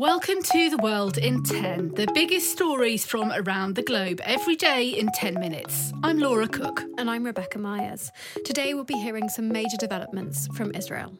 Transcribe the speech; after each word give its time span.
Welcome 0.00 0.42
to 0.42 0.70
The 0.70 0.78
World 0.78 1.18
in 1.18 1.44
10, 1.44 1.94
the 1.94 2.08
biggest 2.14 2.50
stories 2.50 3.06
from 3.06 3.30
around 3.30 3.76
the 3.76 3.82
globe 3.82 4.20
every 4.24 4.56
day 4.56 4.88
in 4.88 5.08
10 5.14 5.34
minutes. 5.34 5.92
I'm 6.02 6.18
Laura 6.18 6.48
Cook. 6.48 6.82
And 6.98 7.08
I'm 7.08 7.22
Rebecca 7.22 7.60
Myers. 7.60 8.10
Today 8.44 8.74
we'll 8.74 8.82
be 8.82 8.98
hearing 8.98 9.28
some 9.28 9.46
major 9.50 9.76
developments 9.78 10.48
from 10.48 10.74
Israel. 10.74 11.12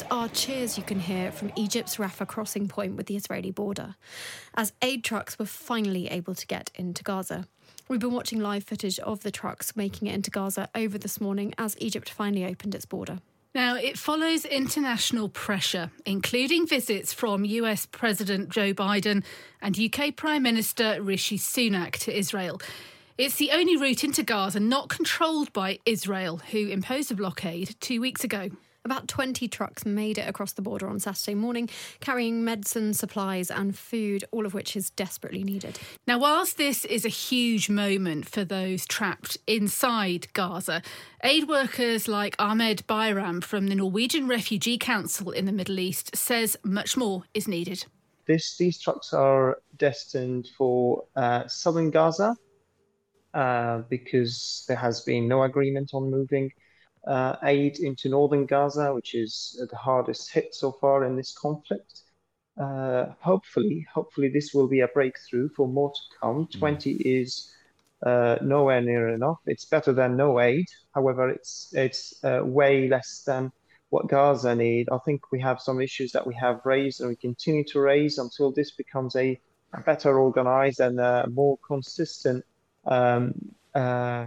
Those 0.00 0.08
are 0.10 0.28
cheers 0.28 0.78
you 0.78 0.82
can 0.82 0.98
hear 0.98 1.30
from 1.30 1.52
Egypt's 1.56 1.96
Rafah 1.96 2.26
crossing 2.26 2.68
point 2.68 2.96
with 2.96 3.04
the 3.04 3.16
Israeli 3.16 3.50
border, 3.50 3.96
as 4.54 4.72
aid 4.80 5.04
trucks 5.04 5.38
were 5.38 5.44
finally 5.44 6.08
able 6.08 6.34
to 6.36 6.46
get 6.46 6.70
into 6.74 7.02
Gaza. 7.02 7.46
We've 7.86 8.00
been 8.00 8.14
watching 8.14 8.40
live 8.40 8.64
footage 8.64 8.98
of 9.00 9.22
the 9.22 9.30
trucks 9.30 9.76
making 9.76 10.08
it 10.08 10.14
into 10.14 10.30
Gaza 10.30 10.70
over 10.74 10.96
this 10.96 11.20
morning 11.20 11.52
as 11.58 11.76
Egypt 11.80 12.08
finally 12.08 12.46
opened 12.46 12.74
its 12.74 12.86
border. 12.86 13.18
Now, 13.54 13.76
it 13.76 13.98
follows 13.98 14.46
international 14.46 15.28
pressure, 15.28 15.90
including 16.06 16.66
visits 16.66 17.12
from 17.12 17.44
US 17.44 17.84
President 17.84 18.48
Joe 18.48 18.72
Biden 18.72 19.22
and 19.60 19.78
UK 19.78 20.16
Prime 20.16 20.42
Minister 20.42 21.02
Rishi 21.02 21.36
Sunak 21.36 21.98
to 21.98 22.16
Israel. 22.16 22.62
It's 23.18 23.36
the 23.36 23.50
only 23.50 23.76
route 23.76 24.02
into 24.02 24.22
Gaza 24.22 24.60
not 24.60 24.88
controlled 24.88 25.52
by 25.52 25.78
Israel, 25.84 26.38
who 26.52 26.68
imposed 26.68 27.10
a 27.10 27.14
blockade 27.14 27.76
two 27.80 28.00
weeks 28.00 28.24
ago. 28.24 28.48
About 28.84 29.08
20 29.08 29.46
trucks 29.48 29.84
made 29.84 30.16
it 30.16 30.26
across 30.26 30.52
the 30.52 30.62
border 30.62 30.88
on 30.88 30.98
Saturday 30.98 31.34
morning, 31.34 31.68
carrying 32.00 32.42
medicine, 32.42 32.94
supplies, 32.94 33.50
and 33.50 33.76
food, 33.76 34.24
all 34.30 34.46
of 34.46 34.54
which 34.54 34.74
is 34.74 34.88
desperately 34.90 35.44
needed. 35.44 35.78
Now, 36.06 36.18
whilst 36.18 36.56
this 36.56 36.86
is 36.86 37.04
a 37.04 37.10
huge 37.10 37.68
moment 37.68 38.26
for 38.26 38.42
those 38.42 38.86
trapped 38.86 39.36
inside 39.46 40.32
Gaza, 40.32 40.80
aid 41.22 41.46
workers 41.46 42.08
like 42.08 42.34
Ahmed 42.38 42.82
Bayram 42.88 43.44
from 43.44 43.66
the 43.66 43.74
Norwegian 43.74 44.26
Refugee 44.26 44.78
Council 44.78 45.30
in 45.30 45.44
the 45.44 45.52
Middle 45.52 45.78
East 45.78 46.16
says 46.16 46.56
much 46.64 46.96
more 46.96 47.24
is 47.34 47.46
needed. 47.46 47.84
This, 48.26 48.56
these 48.56 48.80
trucks 48.80 49.12
are 49.12 49.58
destined 49.76 50.48
for 50.56 51.04
uh, 51.16 51.46
southern 51.48 51.90
Gaza 51.90 52.34
uh, 53.34 53.78
because 53.90 54.64
there 54.68 54.76
has 54.76 55.02
been 55.02 55.28
no 55.28 55.42
agreement 55.42 55.90
on 55.92 56.10
moving 56.10 56.50
uh, 57.06 57.36
aid 57.42 57.78
into 57.78 58.08
northern 58.08 58.46
Gaza, 58.46 58.94
which 58.94 59.14
is 59.14 59.62
the 59.70 59.76
hardest 59.76 60.32
hit 60.32 60.54
so 60.54 60.72
far 60.72 61.04
in 61.04 61.16
this 61.16 61.32
conflict. 61.32 62.02
Uh, 62.60 63.06
hopefully, 63.20 63.86
hopefully 63.92 64.28
this 64.28 64.52
will 64.52 64.68
be 64.68 64.80
a 64.80 64.88
breakthrough 64.88 65.48
for 65.48 65.66
more 65.66 65.90
to 65.90 66.00
come. 66.20 66.46
Mm. 66.46 66.58
20 66.58 66.90
is 66.92 67.54
uh, 68.04 68.36
nowhere 68.42 68.80
near 68.80 69.08
enough. 69.08 69.38
It's 69.46 69.64
better 69.64 69.92
than 69.92 70.16
no 70.16 70.40
aid. 70.40 70.66
However, 70.94 71.28
it's 71.30 71.72
it's 71.72 72.22
uh, 72.24 72.40
way 72.44 72.88
less 72.88 73.22
than 73.26 73.52
what 73.90 74.08
Gaza 74.08 74.54
need. 74.54 74.88
I 74.90 74.98
think 74.98 75.30
we 75.32 75.40
have 75.40 75.60
some 75.60 75.80
issues 75.80 76.12
that 76.12 76.26
we 76.26 76.34
have 76.34 76.60
raised 76.64 77.00
and 77.00 77.10
we 77.10 77.16
continue 77.16 77.64
to 77.64 77.80
raise 77.80 78.18
until 78.18 78.52
this 78.52 78.70
becomes 78.70 79.16
a, 79.16 79.38
a 79.74 79.80
better 79.80 80.18
organized 80.18 80.80
and 80.80 81.00
a 81.00 81.28
more 81.28 81.58
consistent 81.66 82.44
um, 82.86 83.34
uh, 83.74 84.26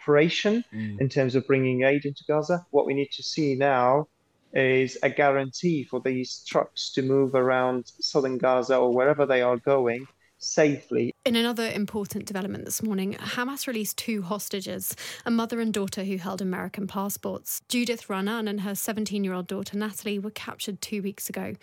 operation 0.00 0.64
mm. 0.72 1.00
in 1.00 1.08
terms 1.08 1.34
of 1.34 1.46
bringing 1.46 1.82
aid 1.82 2.04
into 2.04 2.24
Gaza. 2.26 2.64
What 2.70 2.86
we 2.86 2.94
need 2.94 3.10
to 3.12 3.22
see 3.22 3.54
now 3.54 4.08
is 4.52 4.98
a 5.02 5.10
guarantee 5.10 5.84
for 5.84 6.00
these 6.00 6.44
trucks 6.46 6.90
to 6.92 7.02
move 7.02 7.34
around 7.34 7.92
southern 8.00 8.38
Gaza 8.38 8.76
or 8.76 8.92
wherever 8.92 9.24
they 9.24 9.42
are 9.42 9.56
going 9.56 10.06
safely. 10.42 11.14
In 11.24 11.36
another 11.36 11.70
important 11.70 12.26
development 12.26 12.64
this 12.64 12.82
morning, 12.82 13.14
Hamas 13.14 13.66
released 13.66 13.96
two 13.96 14.22
hostages, 14.22 14.96
a 15.24 15.30
mother 15.30 15.60
and 15.60 15.72
daughter 15.72 16.04
who 16.04 16.16
held 16.16 16.42
American 16.42 16.86
passports. 16.86 17.62
Judith 17.68 18.08
Raanan 18.08 18.48
and 18.48 18.62
her 18.62 18.74
17 18.74 19.22
year 19.22 19.32
old 19.32 19.46
daughter 19.46 19.78
Natalie 19.78 20.18
were 20.18 20.30
captured 20.30 20.80
two 20.80 21.00
weeks 21.00 21.28
ago. 21.28 21.54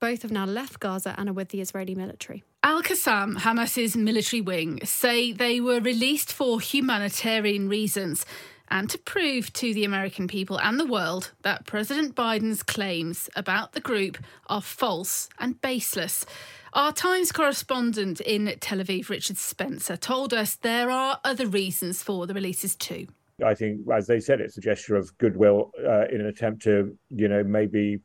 Both 0.00 0.22
have 0.22 0.32
now 0.32 0.44
left 0.44 0.80
Gaza 0.80 1.14
and 1.16 1.30
are 1.30 1.32
with 1.32 1.48
the 1.48 1.62
Israeli 1.62 1.94
military. 1.94 2.44
Al 2.66 2.82
Qassam, 2.82 3.36
Hamas's 3.36 3.96
military 3.96 4.40
wing, 4.40 4.80
say 4.82 5.30
they 5.30 5.60
were 5.60 5.78
released 5.78 6.32
for 6.32 6.60
humanitarian 6.60 7.68
reasons 7.68 8.26
and 8.66 8.90
to 8.90 8.98
prove 8.98 9.52
to 9.52 9.72
the 9.72 9.84
American 9.84 10.26
people 10.26 10.58
and 10.58 10.80
the 10.80 10.84
world 10.84 11.30
that 11.42 11.64
President 11.64 12.16
Biden's 12.16 12.64
claims 12.64 13.30
about 13.36 13.70
the 13.70 13.80
group 13.80 14.18
are 14.48 14.60
false 14.60 15.28
and 15.38 15.60
baseless. 15.60 16.26
Our 16.72 16.90
Times 16.90 17.30
correspondent 17.30 18.20
in 18.20 18.52
Tel 18.58 18.78
Aviv, 18.78 19.10
Richard 19.10 19.38
Spencer, 19.38 19.96
told 19.96 20.34
us 20.34 20.56
there 20.56 20.90
are 20.90 21.20
other 21.22 21.46
reasons 21.46 22.02
for 22.02 22.26
the 22.26 22.34
releases 22.34 22.74
too. 22.74 23.06
I 23.44 23.54
think, 23.54 23.82
as 23.94 24.08
they 24.08 24.18
said, 24.18 24.40
it's 24.40 24.58
a 24.58 24.60
gesture 24.60 24.96
of 24.96 25.16
goodwill 25.18 25.70
uh, 25.78 26.08
in 26.08 26.20
an 26.20 26.26
attempt 26.26 26.62
to, 26.64 26.98
you 27.10 27.28
know, 27.28 27.44
maybe 27.44 28.00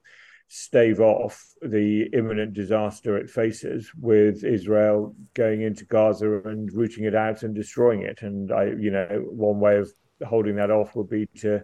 stave 0.53 1.00
off 1.00 1.45
the 1.62 2.09
imminent 2.12 2.53
disaster 2.53 3.16
it 3.16 3.29
faces 3.29 3.89
with 3.97 4.44
Israel 4.44 5.16
going 5.34 5.62
into 5.62 5.85
Gaza 5.85 6.41
and 6.41 6.69
rooting 6.73 7.06
it 7.06 7.16
out 7.16 7.44
and 7.44 7.56
destroying 7.56 8.01
it. 8.01 8.22
And 8.22 8.51
I, 8.51 8.66
you 8.78 8.91
know, 8.91 9.23
one 9.29 9.61
way 9.61 9.78
of 9.78 9.90
holding 10.28 10.57
that 10.57 10.69
off 10.69 10.94
would 10.94 11.09
be 11.09 11.25
to, 11.38 11.63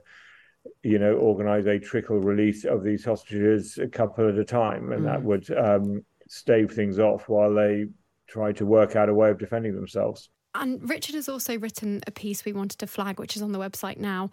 you 0.84 1.00
know, 1.00 1.16
organize 1.16 1.66
a 1.66 1.78
trickle 1.78 2.20
release 2.20 2.64
of 2.64 2.82
these 2.82 3.04
hostages 3.04 3.78
a 3.78 3.88
couple 3.88 4.30
at 4.30 4.38
a 4.38 4.46
time, 4.46 4.94
and 4.94 5.02
mm. 5.02 5.06
that 5.08 5.22
would 5.22 5.52
um, 5.52 6.06
stave 6.30 6.72
things 6.72 6.98
off 6.98 7.28
while 7.28 7.54
they 7.54 7.88
try 8.30 8.54
to 8.54 8.66
work 8.66 8.96
out 8.96 9.10
a 9.10 9.14
way 9.14 9.30
of 9.30 9.38
defending 9.38 9.76
themselves. 9.76 10.30
And 10.56 10.90
Richard 10.90 11.16
has 11.16 11.30
also 11.30 11.58
written 11.60 12.02
a 12.08 12.12
piece 12.12 12.46
we 12.46 12.54
wanted 12.54 12.80
to 12.80 12.88
flag, 12.88 13.20
which 13.20 13.36
is 13.36 13.42
on 13.42 13.52
the 13.52 13.60
website 13.60 13.98
now, 13.98 14.30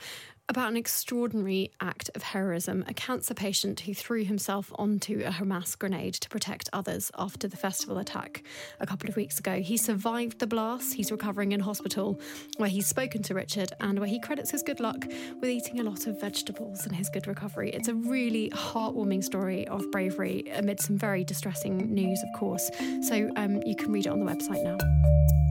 about 0.49 0.69
an 0.69 0.77
extraordinary 0.77 1.71
act 1.81 2.11
of 2.15 2.23
heroism. 2.23 2.85
A 2.87 2.95
cancer 2.95 3.35
patient 3.35 3.81
who 3.81 3.95
threw 3.95 4.25
himself 4.25 4.73
onto 4.77 5.23
a 5.25 5.31
Hamas 5.31 5.79
grenade 5.79 6.15
to 6.15 6.29
protect 6.29 6.69
others 6.73 7.11
after 7.19 7.49
the 7.49 7.57
festival 7.57 7.99
attack 7.99 8.43
a 8.81 8.87
couple 8.87 9.09
of 9.09 9.17
weeks 9.17 9.39
ago. 9.39 9.61
He 9.61 9.77
survived 9.77 10.39
the 10.39 10.47
blast. 10.47 10.95
He's 10.95 11.11
recovering 11.11 11.53
in 11.53 11.61
hospital, 11.61 12.21
where 12.59 12.69
he's 12.69 12.87
spoken 12.87 13.23
to 13.25 13.35
Richard 13.35 13.73
and 13.81 13.99
where 13.99 14.09
he 14.09 14.21
credits 14.21 14.51
his 14.51 14.63
good 14.63 14.81
luck 14.81 15.05
with 15.41 15.51
eating 15.51 15.81
a 15.81 15.83
lot 15.83 16.07
of 16.07 16.21
vegetables 16.21 16.85
and 16.87 16.95
his 16.95 17.09
good 17.09 17.27
recovery. 17.27 17.71
It's 17.71 17.89
a 17.89 17.95
really 17.95 18.51
heartwarming 18.51 19.25
story 19.25 19.67
of 19.69 19.91
bravery 19.91 20.45
amid 20.55 20.81
some 20.81 20.99
very 20.99 21.25
distressing 21.25 21.79
news, 21.93 22.23
of 22.23 22.39
course. 22.39 22.71
So 23.09 23.31
um, 23.37 23.63
you 23.63 23.77
can 23.77 23.93
read 23.93 24.07
it 24.07 24.11
on 24.11 24.21
the 24.21 24.27
website 24.27 24.63
now. 24.63 25.44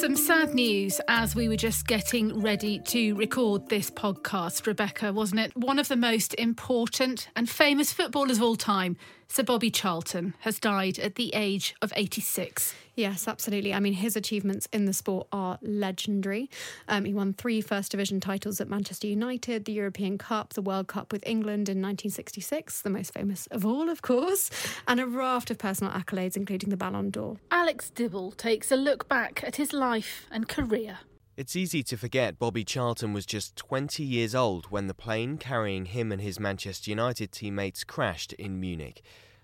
Some 0.00 0.16
sad 0.16 0.54
news 0.54 0.98
as 1.08 1.36
we 1.36 1.46
were 1.46 1.56
just 1.56 1.86
getting 1.86 2.40
ready 2.40 2.78
to 2.78 3.14
record 3.16 3.68
this 3.68 3.90
podcast, 3.90 4.66
Rebecca, 4.66 5.12
wasn't 5.12 5.42
it? 5.42 5.54
One 5.54 5.78
of 5.78 5.88
the 5.88 5.96
most 5.96 6.32
important 6.36 7.28
and 7.36 7.50
famous 7.50 7.92
footballers 7.92 8.38
of 8.38 8.42
all 8.42 8.56
time, 8.56 8.96
Sir 9.32 9.44
Bobby 9.44 9.70
Charlton, 9.70 10.34
has 10.40 10.58
died 10.58 10.98
at 10.98 11.14
the 11.14 11.32
age 11.34 11.76
of 11.80 11.92
86. 11.94 12.74
Yes, 12.96 13.28
absolutely. 13.28 13.72
I 13.72 13.78
mean, 13.78 13.92
his 13.92 14.16
achievements 14.16 14.66
in 14.72 14.86
the 14.86 14.92
sport 14.92 15.28
are 15.30 15.56
legendary. 15.62 16.50
Um, 16.88 17.04
he 17.04 17.14
won 17.14 17.34
three 17.34 17.60
First 17.60 17.92
Division 17.92 18.18
titles 18.18 18.60
at 18.60 18.68
Manchester 18.68 19.06
United, 19.06 19.66
the 19.66 19.72
European 19.72 20.18
Cup, 20.18 20.54
the 20.54 20.60
World 20.60 20.88
Cup 20.88 21.12
with 21.12 21.22
England 21.24 21.68
in 21.68 21.80
1966, 21.80 22.82
the 22.82 22.90
most 22.90 23.14
famous 23.14 23.46
of 23.52 23.64
all, 23.64 23.88
of 23.88 24.02
course, 24.02 24.50
and 24.88 24.98
a 24.98 25.06
raft 25.06 25.52
of 25.52 25.58
personal 25.58 25.92
accolades, 25.92 26.36
including 26.36 26.70
the 26.70 26.76
Ballon 26.76 27.10
d'Or. 27.10 27.36
Alex 27.52 27.88
Dibble 27.88 28.32
takes 28.32 28.72
a 28.72 28.76
look 28.76 29.08
back 29.08 29.44
at 29.46 29.54
his 29.54 29.72
life 29.72 30.26
and 30.32 30.48
career. 30.48 30.98
It's 31.40 31.56
easy 31.56 31.82
to 31.84 31.96
forget 31.96 32.38
Bobby 32.38 32.64
Charlton 32.64 33.14
was 33.14 33.24
just 33.24 33.56
20 33.56 34.04
years 34.04 34.34
old 34.34 34.66
when 34.66 34.88
the 34.88 34.92
plane 34.92 35.38
carrying 35.38 35.86
him 35.86 36.12
and 36.12 36.20
his 36.20 36.38
Manchester 36.38 36.90
United 36.90 37.32
teammates 37.32 37.82
crashed 37.82 38.34
in 38.34 38.60
Munich. 38.60 39.00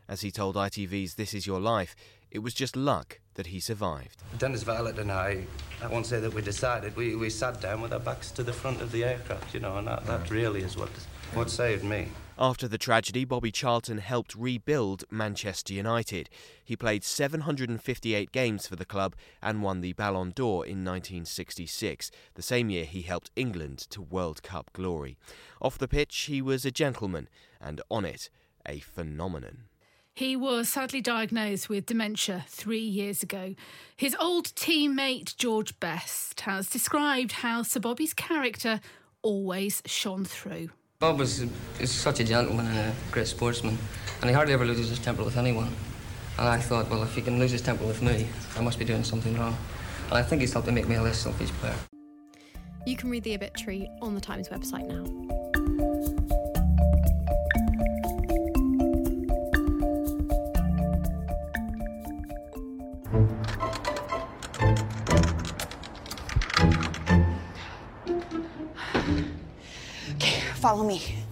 As 0.07 0.21
he 0.21 0.31
told 0.31 0.57
ITV's 0.57 1.15
This 1.15 1.33
Is 1.33 1.47
Your 1.47 1.59
Life, 1.59 1.97
it 2.31 2.41
was 2.41 2.53
just 2.53 2.77
luck 2.77 3.21
that 3.37 3.47
he 3.47 3.61
survived. 3.61 4.23
Dennis 4.37 4.63
Viollet 4.63 4.99
and 4.99 5.11
I, 5.11 5.47
I 5.83 5.87
won't 5.87 6.05
say 6.05 6.21
that 6.21 6.35
we 6.35 6.43
decided, 6.43 6.95
we, 6.97 7.17
we 7.17 7.31
sat 7.31 7.63
down 7.63 7.81
with 7.81 7.95
our 7.95 7.99
backs 7.99 8.31
to 8.33 8.43
the 8.43 8.53
front 8.53 8.83
of 8.83 8.93
the 8.93 9.03
aircraft, 9.03 9.55
you 9.55 9.61
know, 9.61 9.79
and 9.79 9.87
that, 9.87 10.05
that 10.05 10.31
really 10.31 10.61
is 10.61 10.77
what, 10.77 10.91
what 11.33 11.49
saved 11.49 11.83
me. 11.83 12.09
After 12.39 12.69
the 12.69 12.77
tragedy, 12.77 13.25
Bobby 13.25 13.51
Charlton 13.51 13.97
helped 13.99 14.35
rebuild 14.35 15.05
Manchester 15.11 15.73
United. 15.73 16.29
He 16.63 16.77
played 16.77 17.03
758 17.03 18.31
games 18.31 18.67
for 18.67 18.77
the 18.77 18.85
club 18.85 19.17
and 19.43 19.63
won 19.63 19.81
the 19.81 19.95
Ballon 19.95 20.33
d'Or 20.35 20.67
in 20.67 20.85
1966, 20.85 22.11
the 22.35 22.43
same 22.43 22.69
year 22.69 22.85
he 22.85 23.03
helped 23.03 23.31
England 23.37 23.79
to 23.91 24.03
World 24.03 24.43
Cup 24.43 24.71
glory. 24.75 25.17
Off 25.63 25.79
the 25.79 25.89
pitch, 25.89 26.15
he 26.29 26.43
was 26.43 26.67
a 26.67 26.71
gentleman, 26.71 27.29
and 27.59 27.81
on 27.91 28.05
it, 28.05 28.29
a 28.67 28.81
phenomenon. 28.81 29.65
He 30.13 30.37
was 30.37 30.69
sadly 30.69 31.01
diagnosed 31.01 31.71
with 31.71 31.87
dementia 31.87 32.45
three 32.49 32.79
years 32.81 33.23
ago. 33.23 33.55
His 33.97 34.15
old 34.21 34.47
teammate 34.55 35.37
George 35.37 35.79
Best 35.81 36.41
has 36.43 36.69
described 36.69 37.33
how 37.33 37.63
Sir 37.63 37.81
Bobby's 37.81 38.15
character 38.15 38.81
always 39.23 39.83
shone 39.87 40.27
through. 40.27 40.69
Bob 40.99 41.19
was 41.19 41.45
is 41.79 41.91
such 41.91 42.21
a 42.21 42.25
gentleman 42.25 42.67
and 42.67 42.79
a 42.79 42.95
great 43.11 43.27
sportsman, 43.27 43.77
and 44.23 44.31
he 44.31 44.35
hardly 44.35 44.55
ever 44.55 44.65
loses 44.65 44.89
his 44.89 44.99
temper 44.99 45.23
with 45.23 45.37
anyone. 45.37 45.71
And 46.39 46.49
I 46.49 46.59
thought, 46.59 46.89
well, 46.89 47.03
if 47.03 47.15
he 47.15 47.21
can 47.21 47.39
lose 47.39 47.51
his 47.51 47.61
temper 47.61 47.85
with 47.85 48.01
me, 48.01 48.27
I 48.57 48.63
must 48.63 48.79
be 48.79 48.87
doing 48.87 49.05
something 49.05 49.37
wrong. 49.39 49.55
And 50.09 50.15
I 50.15 50.23
think 50.23 50.41
he's 50.41 50.55
helped 50.55 50.69
to 50.69 50.73
make 50.73 50.89
me 50.89 50.95
a 50.95 51.03
less 51.03 51.19
selfish 51.19 51.51
player. 51.61 51.77
You 52.87 52.97
can 52.97 53.11
read 53.11 53.25
the 53.25 53.35
obituary 53.35 53.91
on 54.01 54.15
the 54.15 54.23
Times 54.23 54.49
website 54.49 54.87
now. 54.87 56.16
Follow 70.67 70.83
me. 70.83 71.26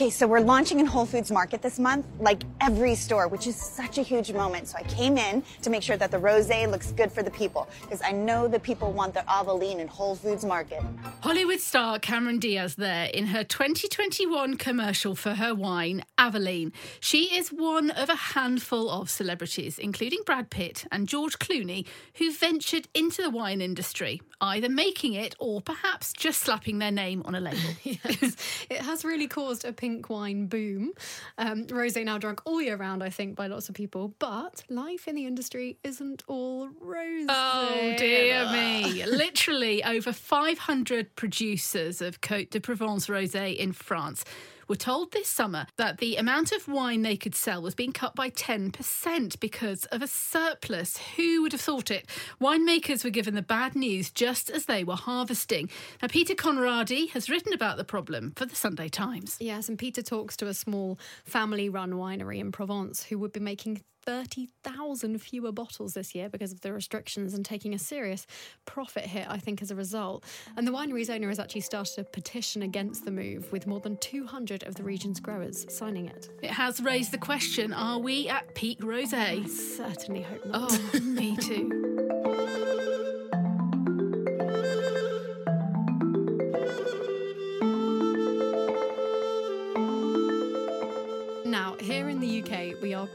Okay, 0.00 0.08
so 0.08 0.26
we're 0.26 0.40
launching 0.40 0.80
in 0.80 0.86
Whole 0.86 1.04
Foods 1.04 1.30
Market 1.30 1.60
this 1.60 1.78
month, 1.78 2.06
like 2.20 2.42
every 2.62 2.94
store, 2.94 3.28
which 3.28 3.46
is 3.46 3.54
such 3.54 3.98
a 3.98 4.02
huge 4.02 4.32
moment. 4.32 4.68
So 4.68 4.78
I 4.78 4.82
came 4.84 5.18
in 5.18 5.42
to 5.60 5.68
make 5.68 5.82
sure 5.82 5.98
that 5.98 6.10
the 6.10 6.16
rosé 6.16 6.66
looks 6.70 6.90
good 6.92 7.12
for 7.12 7.22
the 7.22 7.30
people, 7.30 7.68
because 7.82 8.00
I 8.02 8.12
know 8.12 8.48
the 8.48 8.58
people 8.58 8.92
want 8.92 9.12
their 9.12 9.24
Avaline 9.24 9.78
in 9.78 9.88
Whole 9.88 10.14
Foods 10.14 10.42
Market. 10.42 10.82
Hollywood 11.20 11.60
star 11.60 11.98
Cameron 11.98 12.38
Diaz 12.38 12.76
there 12.76 13.10
in 13.12 13.26
her 13.26 13.44
2021 13.44 14.56
commercial 14.56 15.14
for 15.14 15.34
her 15.34 15.54
wine, 15.54 16.02
Avaline. 16.16 16.72
She 17.00 17.36
is 17.36 17.50
one 17.50 17.90
of 17.90 18.08
a 18.08 18.16
handful 18.16 18.88
of 18.88 19.10
celebrities, 19.10 19.78
including 19.78 20.20
Brad 20.24 20.48
Pitt 20.48 20.86
and 20.90 21.08
George 21.08 21.38
Clooney, 21.38 21.86
who 22.14 22.32
ventured 22.32 22.88
into 22.94 23.20
the 23.20 23.28
wine 23.28 23.60
industry, 23.60 24.22
either 24.40 24.70
making 24.70 25.12
it 25.12 25.34
or 25.38 25.60
perhaps 25.60 26.14
just 26.14 26.40
slapping 26.40 26.78
their 26.78 26.90
name 26.90 27.20
on 27.26 27.34
a 27.34 27.40
label. 27.40 27.58
yes, 27.82 28.36
it 28.70 28.78
has 28.78 29.04
really 29.04 29.28
caused 29.28 29.66
a 29.66 29.74
pink 29.90 30.08
wine 30.08 30.46
boom. 30.46 30.92
Um, 31.38 31.66
rosé 31.66 32.04
now 32.04 32.18
drunk 32.18 32.42
all 32.44 32.62
year 32.62 32.76
round, 32.76 33.02
I 33.02 33.10
think, 33.10 33.36
by 33.36 33.46
lots 33.48 33.68
of 33.68 33.74
people. 33.74 34.14
But 34.18 34.62
life 34.68 35.08
in 35.08 35.14
the 35.14 35.26
industry 35.26 35.78
isn't 35.82 36.22
all 36.28 36.68
rosé. 36.68 37.26
Oh 37.28 37.94
dear 37.98 38.50
me! 38.52 39.04
Literally 39.06 39.82
over 39.82 40.12
500 40.12 41.16
producers 41.16 42.00
of 42.00 42.20
Côte 42.20 42.50
de 42.50 42.60
Provence 42.60 43.08
rosé 43.08 43.56
in 43.56 43.72
France 43.72 44.24
were 44.70 44.76
told 44.76 45.10
this 45.10 45.26
summer 45.26 45.66
that 45.78 45.98
the 45.98 46.14
amount 46.14 46.52
of 46.52 46.68
wine 46.68 47.02
they 47.02 47.16
could 47.16 47.34
sell 47.34 47.60
was 47.60 47.74
being 47.74 47.92
cut 47.92 48.14
by 48.14 48.30
10% 48.30 49.40
because 49.40 49.84
of 49.86 50.00
a 50.00 50.06
surplus. 50.06 50.96
Who 51.16 51.42
would 51.42 51.50
have 51.50 51.60
thought 51.60 51.90
it? 51.90 52.08
Winemakers 52.40 53.02
were 53.02 53.10
given 53.10 53.34
the 53.34 53.42
bad 53.42 53.74
news 53.74 54.12
just 54.12 54.48
as 54.48 54.66
they 54.66 54.84
were 54.84 54.94
harvesting. 54.94 55.68
Now, 56.00 56.06
Peter 56.06 56.34
Conradi 56.34 57.10
has 57.10 57.28
written 57.28 57.52
about 57.52 57.78
the 57.78 57.84
problem 57.84 58.32
for 58.36 58.46
the 58.46 58.54
Sunday 58.54 58.88
Times. 58.88 59.36
Yes, 59.40 59.68
and 59.68 59.76
Peter 59.76 60.02
talks 60.02 60.36
to 60.36 60.46
a 60.46 60.54
small 60.54 61.00
family 61.24 61.68
run 61.68 61.94
winery 61.94 62.38
in 62.38 62.52
Provence 62.52 63.02
who 63.02 63.18
would 63.18 63.32
be 63.32 63.40
making 63.40 63.82
30,000 64.10 65.22
fewer 65.22 65.52
bottles 65.52 65.94
this 65.94 66.16
year 66.16 66.28
because 66.28 66.50
of 66.50 66.62
the 66.62 66.72
restrictions 66.72 67.32
and 67.32 67.44
taking 67.44 67.74
a 67.74 67.78
serious 67.78 68.26
profit 68.64 69.04
hit, 69.04 69.24
I 69.28 69.38
think, 69.38 69.62
as 69.62 69.70
a 69.70 69.76
result. 69.76 70.24
And 70.56 70.66
the 70.66 70.72
winery's 70.72 71.08
owner 71.08 71.28
has 71.28 71.38
actually 71.38 71.60
started 71.60 71.96
a 72.00 72.02
petition 72.02 72.62
against 72.62 73.04
the 73.04 73.12
move, 73.12 73.52
with 73.52 73.68
more 73.68 73.78
than 73.78 73.96
200 73.98 74.64
of 74.64 74.74
the 74.74 74.82
region's 74.82 75.20
growers 75.20 75.64
signing 75.72 76.08
it. 76.08 76.28
It 76.42 76.50
has 76.50 76.80
raised 76.80 77.12
the 77.12 77.18
question 77.18 77.72
are 77.72 78.00
we 78.00 78.28
at 78.28 78.52
peak 78.56 78.82
rose? 78.82 79.14
I 79.14 79.44
certainly 79.44 80.22
hope 80.22 80.44
not. 80.44 80.72
Oh, 80.72 81.00
me 81.00 81.36
too. 81.36 82.16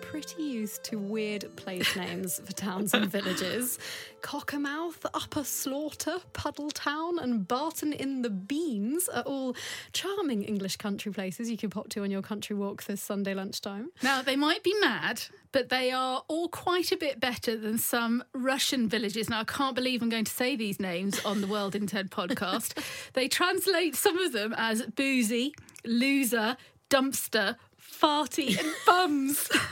pretty 0.01 0.43
used 0.43 0.83
to 0.85 0.97
weird 0.97 1.55
place 1.55 1.95
names 1.95 2.41
for 2.43 2.51
towns 2.53 2.93
and 2.93 3.05
villages. 3.07 3.79
Cockermouth, 4.21 5.05
Upper 5.13 5.43
Slaughter, 5.43 6.17
Puddletown, 6.33 7.21
and 7.21 7.47
Barton 7.47 7.93
in 7.93 8.21
the 8.21 8.29
Beans 8.29 9.07
are 9.09 9.21
all 9.23 9.55
charming 9.93 10.43
English 10.43 10.77
country 10.77 11.11
places 11.11 11.49
you 11.49 11.57
can 11.57 11.69
pop 11.69 11.89
to 11.89 12.03
on 12.03 12.09
your 12.09 12.21
country 12.21 12.55
walk 12.55 12.83
this 12.85 13.01
Sunday 13.01 13.33
lunchtime. 13.33 13.91
Now, 14.01 14.21
they 14.21 14.35
might 14.35 14.63
be 14.63 14.73
mad, 14.79 15.21
but 15.51 15.69
they 15.69 15.91
are 15.91 16.23
all 16.27 16.47
quite 16.47 16.91
a 16.91 16.97
bit 16.97 17.19
better 17.19 17.55
than 17.55 17.77
some 17.77 18.23
Russian 18.33 18.89
villages. 18.89 19.29
Now, 19.29 19.41
I 19.41 19.43
can't 19.43 19.75
believe 19.75 20.01
I'm 20.01 20.09
going 20.09 20.25
to 20.25 20.33
say 20.33 20.55
these 20.55 20.79
names 20.79 21.23
on 21.23 21.41
the 21.41 21.47
World 21.47 21.75
in 21.75 21.85
10 21.85 22.09
podcast. 22.09 22.83
they 23.13 23.27
translate 23.27 23.95
some 23.95 24.17
of 24.17 24.33
them 24.33 24.55
as 24.57 24.81
boozy, 24.81 25.53
loser, 25.85 26.57
dumpster, 26.89 27.57
farty 27.79 28.59
and 28.59 28.73
bums. 28.85 29.49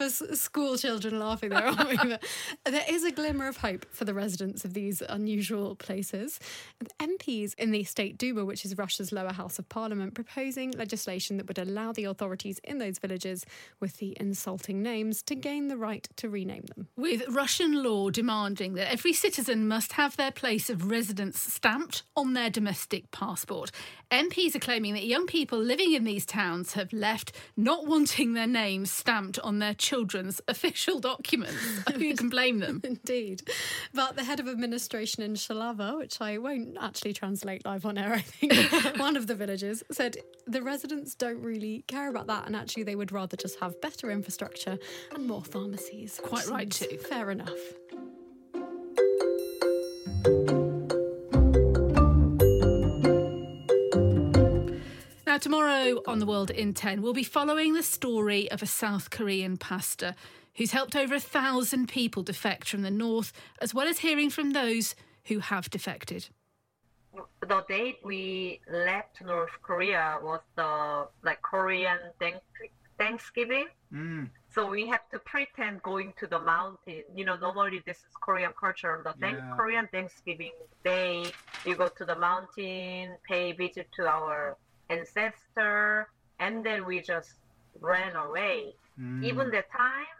Proper 0.00 0.34
school 0.34 0.78
children 0.78 1.18
laughing 1.18 1.50
there, 1.50 1.66
aren't 1.66 1.88
we? 1.90 1.96
But 2.64 2.72
there 2.72 2.84
is 2.88 3.04
a 3.04 3.10
glimmer 3.10 3.48
of 3.48 3.58
hope 3.58 3.84
for 3.90 4.06
the 4.06 4.14
residents 4.14 4.64
of 4.64 4.72
these 4.72 5.02
unusual 5.06 5.74
places. 5.74 6.40
MPs 6.98 7.54
in 7.58 7.70
the 7.70 7.84
State 7.84 8.16
Duma, 8.16 8.46
which 8.46 8.64
is 8.64 8.78
Russia's 8.78 9.12
lower 9.12 9.32
house 9.32 9.58
of 9.58 9.68
parliament, 9.68 10.14
proposing 10.14 10.70
legislation 10.72 11.36
that 11.36 11.48
would 11.48 11.58
allow 11.58 11.92
the 11.92 12.04
authorities 12.04 12.60
in 12.64 12.78
those 12.78 12.98
villages 12.98 13.44
with 13.78 13.98
the 13.98 14.16
insulting 14.18 14.82
names 14.82 15.22
to 15.24 15.34
gain 15.34 15.68
the 15.68 15.76
right 15.76 16.08
to 16.16 16.30
rename 16.30 16.64
them. 16.74 16.88
With 16.96 17.22
Russian 17.28 17.82
law 17.82 18.08
demanding 18.08 18.74
that 18.74 18.90
every 18.90 19.12
citizen 19.12 19.68
must 19.68 19.92
have 19.92 20.16
their 20.16 20.32
place 20.32 20.70
of 20.70 20.90
residence 20.90 21.38
stamped 21.40 22.04
on 22.16 22.32
their 22.32 22.48
domestic 22.48 23.10
passport, 23.10 23.70
MPs 24.10 24.54
are 24.54 24.60
claiming 24.60 24.94
that 24.94 25.04
young 25.04 25.26
people 25.26 25.58
living 25.58 25.92
in 25.92 26.04
these 26.04 26.24
towns 26.24 26.72
have 26.72 26.92
left 26.92 27.36
not 27.56 27.86
wanting 27.86 28.32
their 28.32 28.46
names 28.46 28.90
stamped 28.90 29.38
on 29.40 29.58
their 29.58 29.74
children's 29.90 30.40
official 30.48 31.00
documents. 31.00 31.56
Who 31.94 32.14
can 32.14 32.28
blame 32.28 32.60
them? 32.60 32.80
Indeed. 32.84 33.42
But 33.92 34.14
the 34.14 34.22
head 34.22 34.38
of 34.38 34.46
administration 34.46 35.24
in 35.24 35.34
Shalava, 35.34 35.98
which 35.98 36.20
I 36.20 36.38
won't 36.38 36.76
actually 36.80 37.12
translate 37.12 37.64
live 37.64 37.84
on 37.84 37.98
air, 37.98 38.12
I 38.12 38.20
think, 38.20 38.52
one 38.98 39.16
of 39.16 39.26
the 39.26 39.34
villages, 39.34 39.82
said 39.90 40.16
the 40.46 40.62
residents 40.62 41.16
don't 41.16 41.42
really 41.42 41.82
care 41.88 42.08
about 42.08 42.28
that 42.28 42.46
and 42.46 42.54
actually 42.54 42.84
they 42.84 42.94
would 42.94 43.10
rather 43.10 43.36
just 43.36 43.58
have 43.58 43.80
better 43.80 44.12
infrastructure 44.12 44.78
and 45.12 45.26
more 45.26 45.42
pharmacies. 45.42 46.20
Quite 46.22 46.46
right, 46.46 46.70
too. 46.70 46.96
Fair 47.08 47.32
enough. 47.32 47.58
Tomorrow 55.40 56.02
on 56.06 56.18
The 56.18 56.26
World 56.26 56.50
in 56.50 56.74
10, 56.74 57.00
we'll 57.00 57.14
be 57.14 57.24
following 57.24 57.72
the 57.72 57.82
story 57.82 58.50
of 58.50 58.62
a 58.62 58.66
South 58.66 59.08
Korean 59.08 59.56
pastor 59.56 60.14
who's 60.56 60.72
helped 60.72 60.94
over 60.94 61.14
a 61.14 61.20
thousand 61.20 61.88
people 61.88 62.22
defect 62.22 62.68
from 62.68 62.82
the 62.82 62.90
north, 62.90 63.32
as 63.62 63.72
well 63.72 63.88
as 63.88 64.00
hearing 64.00 64.28
from 64.28 64.50
those 64.50 64.94
who 65.24 65.38
have 65.38 65.70
defected. 65.70 66.28
The 67.40 67.64
date 67.68 67.98
we 68.04 68.60
left 68.70 69.22
North 69.24 69.50
Korea 69.62 70.18
was 70.22 70.40
the 70.56 71.08
like 71.22 71.40
Korean 71.40 71.98
Thanksgiving. 72.98 73.66
Mm. 73.92 74.28
So 74.54 74.68
we 74.68 74.86
have 74.88 75.08
to 75.10 75.18
pretend 75.20 75.82
going 75.82 76.12
to 76.20 76.26
the 76.26 76.38
mountain. 76.38 77.02
You 77.14 77.24
know, 77.24 77.36
normally 77.36 77.82
this 77.86 77.96
is 77.96 78.14
Korean 78.20 78.52
culture. 78.60 79.00
The 79.04 79.14
thank- 79.18 79.40
Korean 79.56 79.88
Thanksgiving 79.90 80.52
day, 80.84 81.24
you 81.64 81.76
go 81.76 81.88
to 81.88 82.04
the 82.04 82.16
mountain, 82.16 83.16
pay 83.26 83.52
visit 83.52 83.88
to 83.96 84.06
our 84.06 84.58
ancestor, 84.90 86.08
and 86.38 86.64
then 86.64 86.84
we 86.84 87.00
just 87.00 87.32
ran 87.80 88.16
away. 88.16 88.74
Mm. 89.00 89.24
Even 89.24 89.50
that 89.52 89.70
time, 89.70 90.16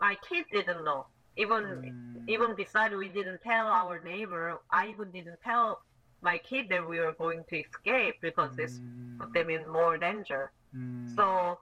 my 0.00 0.16
kid 0.28 0.44
didn't 0.52 0.84
know. 0.84 1.06
even 1.36 1.62
mm. 1.64 2.28
even 2.28 2.54
besides 2.56 2.94
we 2.94 3.08
didn't 3.08 3.42
tell 3.42 3.66
our 3.66 4.00
neighbor, 4.00 4.60
I 4.70 4.88
even 4.88 5.10
didn't 5.10 5.40
tell 5.42 5.80
my 6.22 6.38
kid 6.38 6.68
that 6.70 6.86
we 6.88 6.98
were 6.98 7.12
going 7.12 7.44
to 7.50 7.56
escape 7.60 8.16
because 8.20 8.56
this 8.56 8.78
mm. 8.78 9.18
put 9.18 9.32
them 9.32 9.50
in 9.50 9.62
more 9.68 9.98
danger. 9.98 10.50
Mm. 10.74 11.14
So 11.16 11.58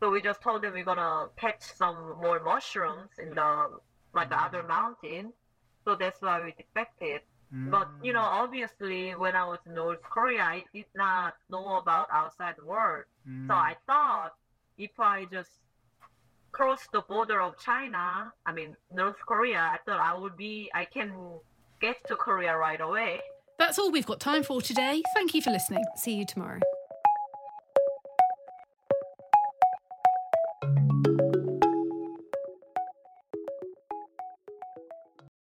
so 0.00 0.10
we 0.10 0.20
just 0.20 0.42
told 0.42 0.62
them 0.62 0.72
we're 0.74 0.84
gonna 0.84 1.28
catch 1.36 1.62
some 1.62 1.96
more 2.20 2.40
mushrooms 2.42 3.10
in 3.18 3.30
the 3.34 3.50
like 4.14 4.28
the 4.28 4.40
other 4.42 4.62
mountain. 4.62 5.32
So 5.84 5.94
that's 5.94 6.20
why 6.20 6.42
we 6.44 6.52
defected. 6.52 7.20
But 7.70 7.88
you 8.02 8.12
know, 8.12 8.22
obviously, 8.22 9.12
when 9.12 9.36
I 9.36 9.46
was 9.46 9.58
in 9.66 9.74
North 9.74 10.02
Korea, 10.02 10.42
I 10.42 10.64
did 10.74 10.86
not 10.94 11.34
know 11.50 11.76
about 11.76 12.08
outside 12.12 12.56
world. 12.64 13.04
So 13.24 13.30
mm. 13.30 13.50
I 13.50 13.76
thought 13.86 14.34
if 14.76 14.90
I 14.98 15.26
just 15.30 15.50
cross 16.50 16.86
the 16.92 17.02
border 17.02 17.40
of 17.40 17.58
China, 17.58 18.32
I 18.44 18.52
mean 18.52 18.76
North 18.92 19.18
Korea, 19.26 19.58
I 19.58 19.78
thought 19.86 20.00
I 20.00 20.18
would 20.18 20.36
be, 20.36 20.70
I 20.74 20.84
can 20.84 21.12
get 21.80 21.96
to 22.08 22.16
Korea 22.16 22.56
right 22.56 22.80
away. 22.80 23.20
That's 23.58 23.78
all 23.78 23.92
we've 23.92 24.06
got 24.06 24.18
time 24.18 24.42
for 24.42 24.60
today. 24.60 25.02
Thank 25.14 25.32
you 25.34 25.40
for 25.40 25.50
listening. 25.50 25.84
See 25.96 26.14
you 26.14 26.26
tomorrow. 26.26 26.60